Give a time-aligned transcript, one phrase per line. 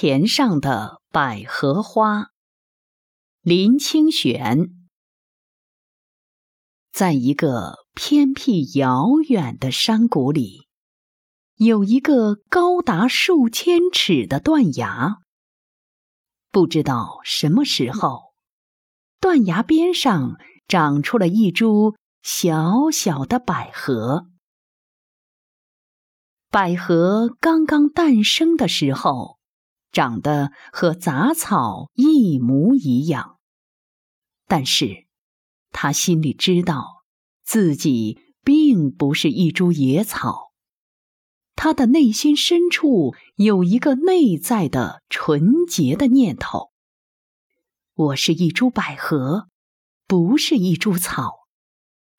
[0.00, 2.28] 田上的百合花，
[3.42, 4.68] 林清玄。
[6.92, 10.68] 在一个偏僻遥远的山谷里，
[11.56, 15.16] 有一个高达数千尺的断崖。
[16.52, 18.32] 不知道什么时候，
[19.18, 20.36] 断崖边上
[20.68, 24.28] 长出了一株小小的百合。
[26.50, 29.37] 百合刚刚诞生的时候，
[29.92, 33.38] 长得和杂草一模一样。
[34.46, 35.06] 但是，
[35.70, 37.04] 他心里知道，
[37.44, 40.52] 自己并不是一株野草。
[41.54, 46.70] 他的内心深处有一个内在的纯洁的念头：
[47.94, 49.48] 我是一株百合，
[50.06, 51.32] 不是一株草。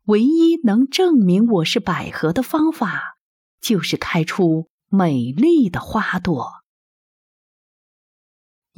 [0.06, 3.18] 唯一能证明我是百合的方法。
[3.62, 6.50] 就是开出美丽的花朵。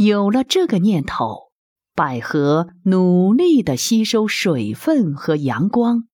[0.04, 1.52] 有了这个念头，
[1.94, 6.08] 百合努力的吸收水分和阳光，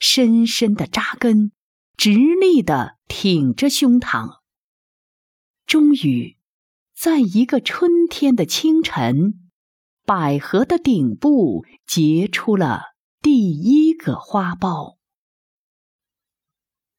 [0.00, 1.52] 深深的扎根，
[1.98, 4.38] 直立的挺着胸膛。
[5.66, 6.38] 终于，
[6.96, 9.50] 在一个春天的清晨，
[10.06, 14.96] 百合的顶部结出了第一个花苞。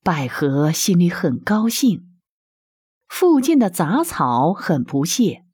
[0.04, 2.20] 百合心里很高兴，
[3.08, 5.47] 附近的杂草很不屑，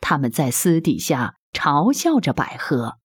[0.00, 2.98] 他们在私底下嘲笑着百合：“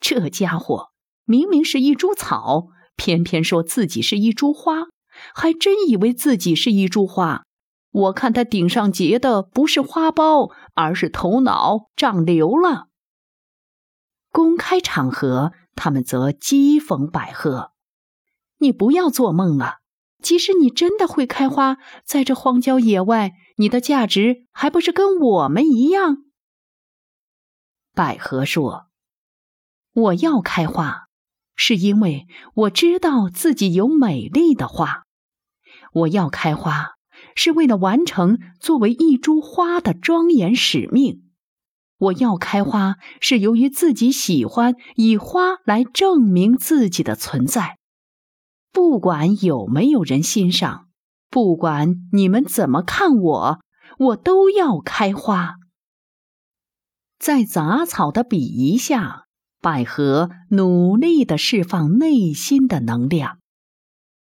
[0.00, 0.90] 这家伙
[1.24, 4.88] 明明是一株草，偏偏说自己是一株花，
[5.34, 7.44] 还真以为自己是一株花。
[7.90, 12.88] 我看他顶上结的不是花苞，而是头脑长瘤了。”
[14.30, 17.72] 公开场合，他们则讥讽百合。
[18.58, 19.78] 你不要做梦了！
[20.22, 26.24] 即使你真的会开花，在这荒郊野外，你的价值还不是跟我们一样？
[27.94, 28.86] 百合说
[29.92, 31.06] ：“我要开花，
[31.54, 35.04] 是因为我知道自己有美丽的花。
[35.92, 36.96] 我要开花，
[37.34, 41.22] 是为了完成作为一株花的庄严使命。
[41.98, 47.78] 我要开花，是由于自己喜欢以花来证明自己的存在。”
[48.76, 50.88] 不管有没有人欣赏，
[51.30, 53.60] 不管你们怎么看我，
[54.00, 55.54] 我都要开花。
[57.18, 59.24] 在杂草的鄙夷下，
[59.62, 63.38] 百合努力的释放内心的能量。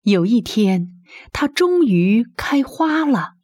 [0.03, 1.01] 有一天，
[1.33, 3.37] 它终于开花了。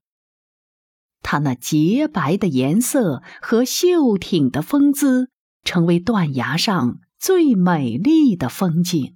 [1.24, 5.32] 它那洁白的颜色和秀挺的风姿，
[5.64, 9.16] 成为断崖上最美丽的风景。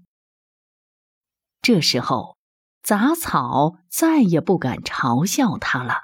[1.67, 2.37] 这时候，
[2.81, 6.03] 杂草再也不敢嘲笑它了。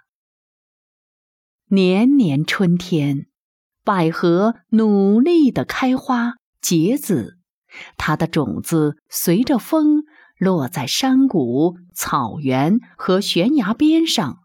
[1.70, 3.28] 年年春天，
[3.82, 7.38] 百合努力的开花结籽，
[7.96, 10.04] 它的种子随着风
[10.38, 14.40] 落在山谷、草原和悬崖边上，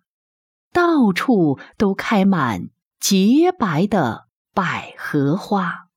[0.73, 2.69] 到处都开满
[3.01, 5.89] 洁白的百合花。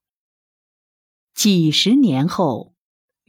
[1.35, 2.70] 几十年后。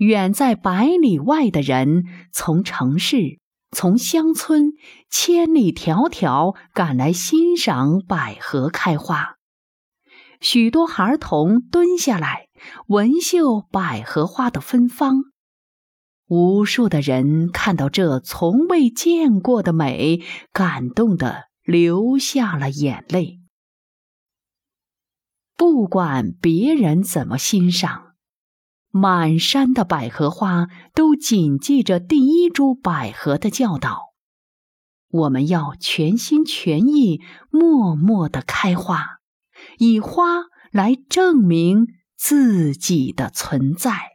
[0.03, 3.39] 远在百里外的人，从城市、
[3.71, 4.73] 从乡村，
[5.09, 9.37] 千里迢迢赶来欣赏百合开花。
[10.41, 12.49] 许多孩童蹲下来
[12.89, 15.23] 闻嗅百合花的芬芳。
[16.27, 20.21] 无数的人看到这从未见过的美，
[20.53, 23.39] 感动的流下了眼泪。
[25.57, 28.12] 不管别人怎么欣赏。
[28.95, 34.13] 满山的百合花都谨记着第一株百合的教导：
[35.09, 39.21] 我们要全心全意、默默的开花，
[39.79, 41.87] 以花来证明
[42.17, 44.12] 自己的存在。